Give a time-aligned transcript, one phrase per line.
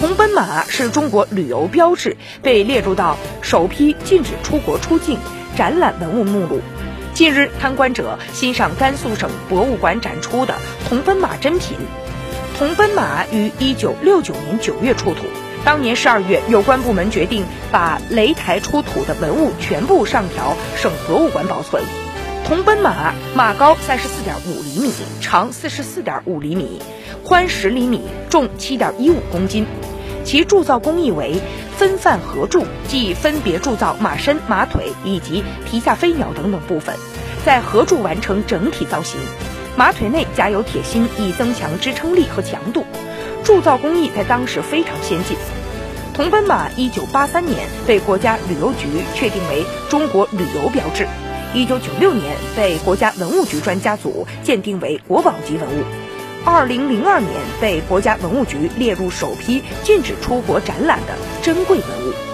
[0.00, 5.18] 铜奔马是中国旅游标志，被列入到首批禁止出国出境
[5.58, 6.62] 展览文物目录。
[7.12, 10.54] 近日，参观者欣赏甘肃省博物馆展出的
[10.88, 11.76] 铜奔马珍品。
[12.56, 15.26] 铜奔马于一九六九年九月出土，
[15.66, 21.84] 当年十二月，有关部门决定把擂台出土的文物全部上调省博物馆保存。
[22.46, 26.80] 铜奔马马高三十四点五厘米，长四十四点五厘米，
[27.22, 29.66] 宽十厘米，重七点一五公斤。
[30.30, 31.40] 其铸造工艺为
[31.76, 36.94] 分范合铸，即分别铸造马身、马腿以及蹄下飞鸟等等部分，
[37.44, 39.18] 在合铸完成整体造型。
[39.76, 42.86] 马腿内加有铁芯，以增强支撑力和强度。
[43.42, 45.36] 铸造工艺在当时非常先进。
[46.14, 51.08] 铜奔马一九八三年被国家旅游局确定为中国旅游标志，
[51.54, 55.82] 一九九六年被国家文物局专家组鉴定为国宝级文物。
[56.44, 62.30] 二零零二年被国家文物局列入首批禁止出国展览的珍贵文物。